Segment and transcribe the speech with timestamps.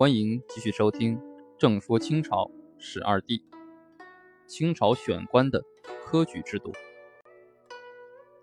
[0.00, 1.18] 欢迎继续收听
[1.58, 3.36] 《正说清朝十二帝》。
[4.46, 5.62] 清朝选官的
[6.02, 6.72] 科举制度。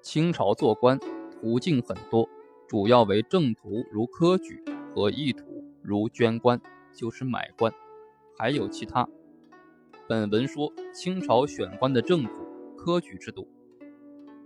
[0.04, 1.00] 清朝做官
[1.32, 2.30] 途径很多，
[2.68, 6.62] 主要为正途如科举和异途如捐官，
[6.94, 7.74] 就是买官，
[8.38, 9.10] 还有其他。
[10.08, 13.48] 本文说清朝选官的正途科举制度。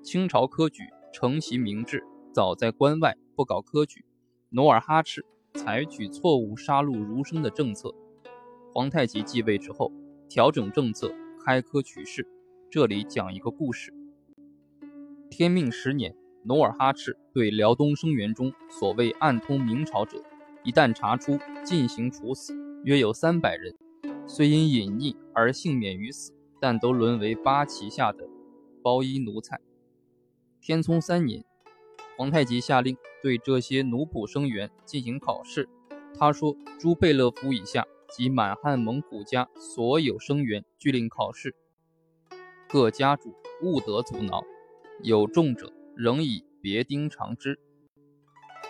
[0.02, 4.06] 清朝科举承袭明制，早在关外不搞科举。
[4.52, 7.94] 努尔哈赤采取错误杀戮儒生的政策，
[8.74, 9.92] 皇太极继位之后
[10.30, 12.26] 调整政策，开科取士。
[12.70, 13.94] 这里讲一个故事。
[15.30, 20.24] 天命十年，努尔哈赤对辽东生源中所谓暗通明朝者，
[20.64, 23.76] 一旦查出，进行处死，约有三百人。
[24.26, 28.26] 虽因隐匿而幸免于死，但都沦为八旗下的
[28.82, 29.60] 包衣奴才。
[30.62, 31.44] 天聪三年，
[32.18, 32.96] 皇太极下令。
[33.22, 35.70] 对这些奴仆生员进行考试，
[36.18, 41.56] 他说：“朱贝勒府以下及满汉蒙古家所有生员俱令考试，
[42.68, 44.44] 各家主勿得阻挠，
[45.04, 47.60] 有中者仍以别丁偿之。”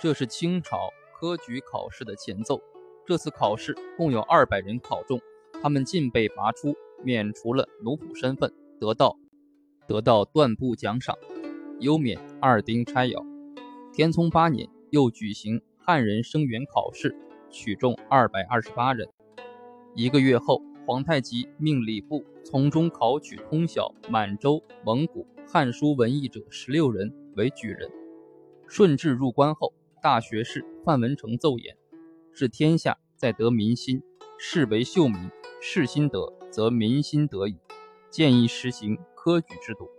[0.02, 2.60] 这是清朝科举考试的前奏。
[3.06, 5.20] 这次考试共有二百人考中，
[5.62, 9.18] 他们尽被拔出，免除了奴仆身份，得到
[9.88, 11.18] 得到断布奖赏，
[11.80, 13.31] 优免二丁差徭。
[13.94, 17.14] 天聪八年，又举行汉人生员考试，
[17.50, 19.06] 取中二百二十八人。
[19.96, 27.92] 一个月后，皇太极命礼部从中考取通晓满洲、蒙古汉书文艺者十六人为举人。
[28.66, 31.76] 顺治入关后，大学士范文成奏言
[32.32, 34.02] ：“治天下在得民心，
[34.40, 37.58] 士为秀民，士心得，则民心得矣。”
[38.10, 39.90] 建议实行科举制度。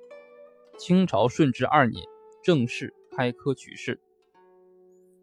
[0.79, 2.03] 清朝顺治二年，
[2.42, 2.95] 正式。
[3.14, 4.00] 开科取士。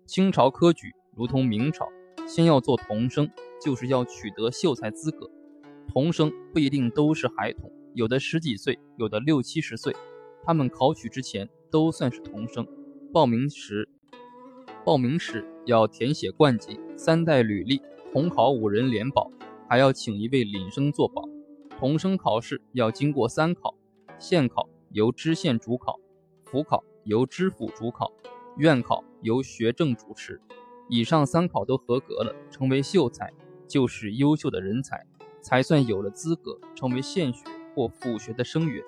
[0.05, 1.89] 清朝科举如同明朝，
[2.27, 3.29] 先要做童生，
[3.59, 5.29] 就是要取得秀才资格。
[5.87, 9.95] 童生不一定都是孩童，有的十几岁，有的六七十岁。
[10.43, 12.65] 他们考取之前都算是童生。
[13.11, 13.89] 报名时，
[14.85, 17.81] 报名时要填写贯籍、三代履历，
[18.13, 19.31] 统考五人联保，
[19.67, 21.27] 还要请一位领生作保。
[21.79, 23.75] 童生考试要经过三考：
[24.19, 25.99] 县考由知县主考，
[26.45, 26.83] 府考。
[27.03, 28.11] 由知府主考，
[28.57, 30.41] 院考由学政主持，
[30.87, 33.31] 以上三考都合格了，成为秀才，
[33.67, 35.05] 就是优秀的人才，
[35.41, 37.43] 才算有了资格成为县学
[37.75, 38.83] 或府学的生员。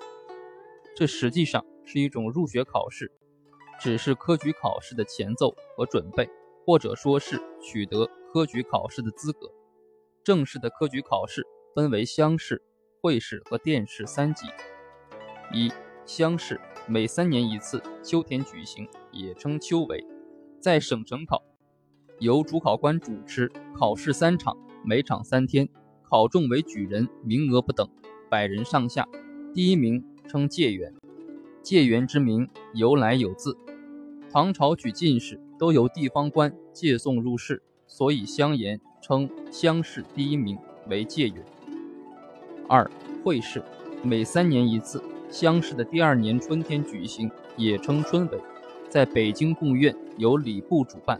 [0.94, 3.10] 这实际上是一种入学考试，
[3.80, 6.28] 只是科举考试的前奏和准备，
[6.64, 9.50] 或者说是取得科举考试的资格。
[10.22, 11.44] 正式的科举考试
[11.74, 12.62] 分为乡试、
[13.00, 14.46] 会试和殿试三级。
[15.52, 15.72] 一、
[16.04, 16.60] 乡试。
[16.88, 20.04] 每三年一次，秋田举行，也称秋闱，
[20.58, 21.40] 在省城考，
[22.18, 25.68] 由主考官主持，考试三场，每场三天，
[26.02, 27.88] 考中为举人，名额不等，
[28.28, 29.08] 百人上下。
[29.54, 30.92] 第一名称解元，
[31.62, 33.56] 解元之名由来有字。
[34.32, 41.44] 唐朝举进士都由地方官借送入仕，所以乡言称乡试第一名为解元。
[42.68, 42.90] 二
[43.22, 43.62] 会试，
[44.02, 45.00] 每三年一次。
[45.32, 48.38] 乡试的第二年春天举行，也称春闱，
[48.90, 51.18] 在北京贡院由礼部主办，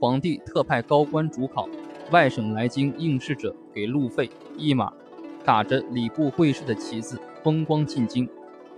[0.00, 1.68] 皇帝特派高官主考，
[2.10, 4.90] 外省来京应试者给路费一马，
[5.44, 8.26] 打着礼部会试的旗子，风光进京。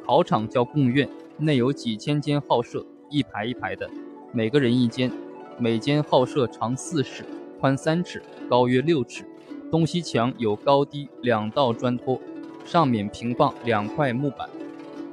[0.05, 1.09] 考场叫贡院，
[1.39, 3.89] 内有几千间号舍，一排一排的，
[4.33, 5.09] 每个人一间，
[5.56, 7.25] 每间号舍长四尺，
[7.61, 8.21] 宽三尺，
[8.51, 9.25] 高约六尺，
[9.71, 12.21] 东西墙有高低两道砖托，
[12.65, 14.49] 上面平放两块木板。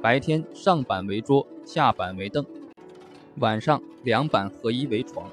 [0.02, 2.42] 白天上板为桌，下板为凳；
[3.36, 5.30] 晚上两板合一为床。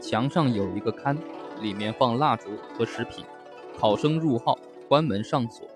[0.00, 1.16] 墙上有一个龛，
[1.60, 3.24] 里面放蜡烛和食品。
[3.76, 4.56] 考生入号，
[4.86, 5.66] 关门上锁。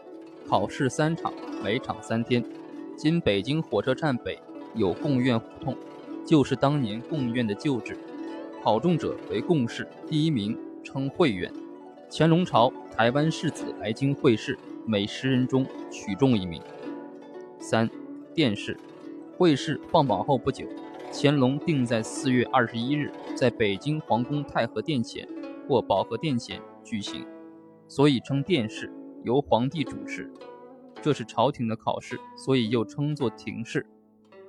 [0.48, 1.32] 考试三场，
[1.64, 2.44] 每场三天。
[2.96, 4.38] 今北京火车站北
[4.76, 5.76] 有贡院胡同，
[6.24, 7.98] 就是当年贡院的旧址。
[8.62, 11.52] 考中者为贡士，第一名称会员。
[12.08, 16.62] 乾隆朝台湾士子来京会试，每十人中取中一名。
[17.58, 17.90] 三。
[18.38, 18.76] 殿试，
[19.36, 20.64] 会试放榜后不久，
[21.12, 25.26] 乾隆定在四月二十一日，在北京皇宫太和殿前
[25.66, 27.26] 或保和殿前举行，
[27.88, 28.92] 所以称殿试，
[29.24, 30.32] 由皇帝主持。
[31.02, 33.84] 这是朝廷的考试，所以又称作廷试。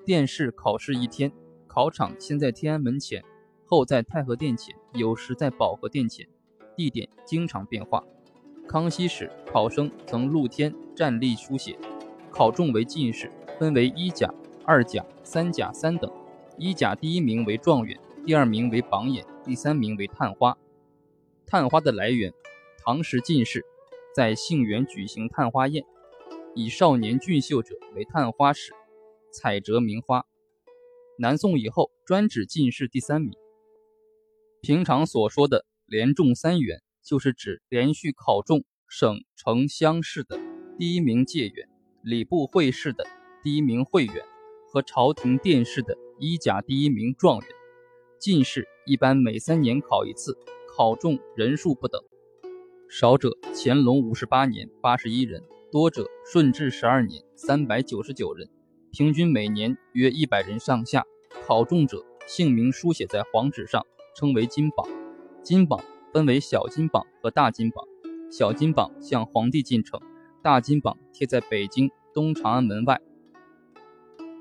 [0.06, 1.32] 殿试考试一天，
[1.66, 3.24] 考场先在天安门前，
[3.66, 6.28] 后在太和殿前，有时在保和殿前，
[6.76, 8.04] 地点经常变化。
[8.68, 11.76] 康熙时，考生曾露天站立书写，
[12.30, 13.32] 考中为进士。
[13.60, 14.34] 分为一甲、
[14.66, 16.10] 二甲、三甲三等。
[16.58, 20.58] 一甲第一名为状元，第二名为榜眼，第三名为探花。
[21.46, 22.34] 探花的来源，
[22.78, 23.66] 唐时进士
[24.16, 25.84] 在杏园举行探花宴，
[26.56, 28.72] 以少年俊秀者为探花使，
[29.32, 30.26] 采折名花。
[31.18, 33.34] 南宋以后专指进士第三名。
[34.62, 40.40] 平常所说的连中三元，就是指连续考中省城乡试的
[40.78, 41.68] 第一名解元，
[42.02, 43.06] 礼部会试的
[43.44, 44.16] 第一名会员
[44.68, 47.50] 和朝廷殿试的一甲第一名状元。
[48.20, 50.38] 进士一般每三年考一次，
[50.76, 52.02] 考中人数不等，
[52.90, 58.50] 少者乾隆五十八年八十一人，多者顺治十二年三百九十九人，
[58.92, 61.04] 平均每年约一百人上下。
[61.46, 63.86] 考中者姓名书写在黄纸上。
[64.16, 64.86] 称为金榜，
[65.44, 65.80] 金榜
[66.12, 67.86] 分为小金榜和大金榜。
[68.30, 69.98] 小金榜向皇帝进呈，
[70.44, 73.00] 大金榜贴在北京东长安门外。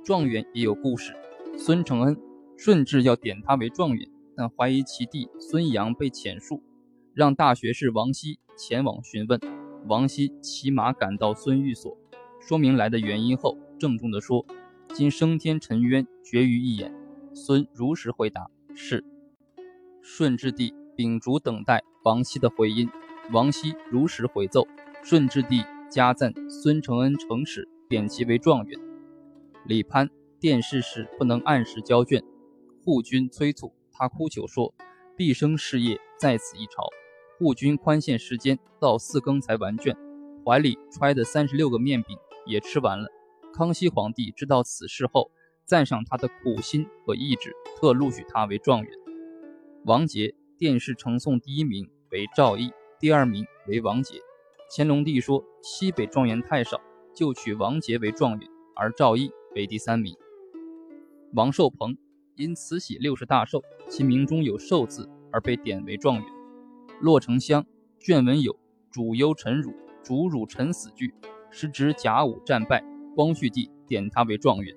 [0.04, 1.14] 状元也有故事。
[1.56, 2.16] 孙承恩
[2.56, 6.60] 顺治要点他为状元，但怀疑其弟孙杨被遣戍，
[7.14, 9.40] 让大学士王熙前往询问。
[9.86, 11.96] 王熙骑马赶到孙寓所，
[12.40, 14.44] 说明来的原因后，郑重地说
[14.92, 16.94] ：“今升天沉冤，决于一眼。”
[17.32, 19.04] 孙如实回答：“是。”
[20.02, 22.88] 顺治帝秉烛等待王熙的回音，
[23.32, 24.66] 王熙如实回奏。
[25.04, 28.87] 顺治帝加赞孙承恩诚实，贬其为状元。
[29.66, 30.08] 李攀
[30.40, 32.22] 殿试时不能按时交卷，
[32.84, 34.74] 护军催促他，哭求说
[35.16, 36.88] ：“毕生事业在此一朝。”
[37.38, 39.96] 护军宽限时间，到四更才完卷，
[40.44, 42.16] 怀里揣的三十六个面饼
[42.46, 43.08] 也吃完了。
[43.52, 45.30] 康熙皇帝知道此事后，
[45.64, 48.90] 赞赏他的苦心和意志，特录取他为状元。
[49.84, 54.20] 王杰殿试呈送第一名为赵毅，第二名为王杰。
[54.74, 56.80] 乾隆帝说西北状元太少，
[57.14, 60.16] 就取王杰为状元，而赵毅为第三名。
[61.34, 61.98] 王寿鹏
[62.36, 66.24] 因慈禧六十大寿，其名中有寿字而被点为状元。
[67.00, 67.66] 骆承香
[67.98, 68.56] 卷文有
[68.92, 69.74] “主忧臣辱，
[70.04, 71.12] 主辱臣死”句，
[71.50, 72.84] 是指甲午战败，
[73.16, 74.76] 光绪帝点他为状元。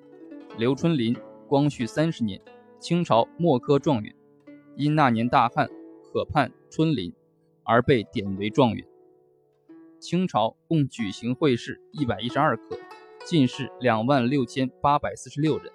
[0.58, 2.42] 刘春霖光绪三十年，
[2.80, 4.12] 清朝末科状元。
[4.76, 5.68] 因那年大旱，
[6.12, 7.14] 可盼春霖，
[7.62, 8.84] 而被点为状元。
[10.00, 12.76] 清朝共举行会试一百一十二科，
[13.24, 15.72] 进士两万六千八百四十六人。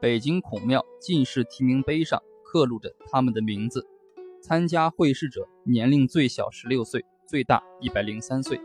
[0.00, 3.86] 北京孔庙进士提名碑上刻录着他们的名字。
[4.40, 8.56] 参加会试者年龄最小十六岁，最大一百零三岁；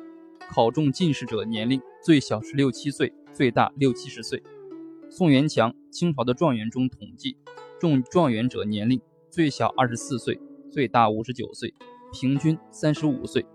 [0.51, 4.43] 考中进士者年龄最小十六七岁，最大六七十岁。
[5.09, 7.35] 宋元强清朝的状元中统计，
[7.79, 9.01] 中状元者年龄。
[9.29, 10.37] 最小二十四岁，
[10.69, 11.73] 最大五十九岁，
[12.11, 13.45] 平均三十五岁。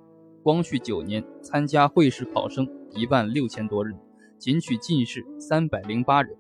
[0.43, 3.95] 光绪九年参加会试考生一万六千多人，
[4.39, 6.37] 仅取进士三百零八人。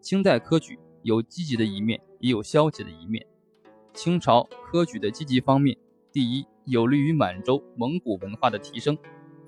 [0.00, 3.26] 清代科举有积极的一面，也有消极的一面。
[3.92, 5.76] 清朝科举的积极方面，
[6.12, 8.94] 第一，有利于满洲蒙古文化的提升；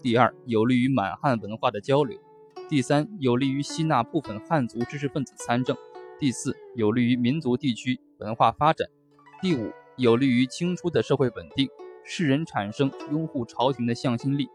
[0.02, 2.18] 第二，有利于满汉文化的交流；
[2.68, 5.74] 第三，有利于吸纳部分汉族知识分子参政；
[6.18, 8.00] 第四，有利于民族地区。
[8.18, 8.88] 文化发展，
[9.40, 11.68] 第五，有利于清初的社会稳定，
[12.04, 14.48] 世人产生拥护朝廷的向心力。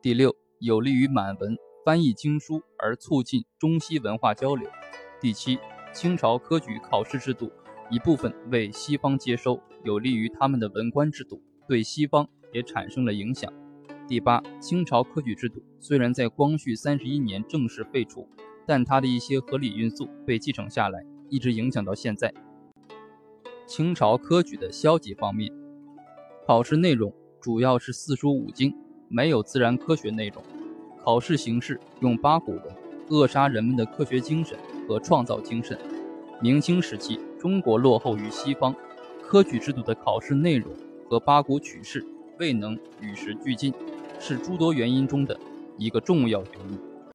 [0.00, 4.66] 第六，有利于满文翻译经书而促进中西文化交流。
[5.20, 5.58] 第七，
[5.92, 7.52] 清朝科举考试制度
[7.90, 13.52] 一部分为西方接收，有利于他们的文官制度，对西方也产生了影响。
[14.08, 18.26] 第八，清朝科举制度虽然在光绪三十一年正式废除，
[18.66, 22.32] 但它的一些合理因素被继承下来，一直影响到现在。
[23.66, 25.52] 清朝科举的消极方面，
[26.46, 28.74] 考试内容主要是四书五经，
[29.08, 30.42] 没有自然科学内容。
[31.02, 32.62] 考试形式用八股文，
[33.08, 34.58] 扼杀人们的科学精神
[34.88, 35.78] 和创造精神。
[36.40, 38.74] 明清时期，中国落后于西方，
[39.22, 40.70] 科举制度的考试内容
[41.08, 42.04] 和八股取士
[42.38, 43.72] 未能与时俱进，
[44.18, 45.38] 是诸多原因中的
[45.78, 46.95] 一个重要原因。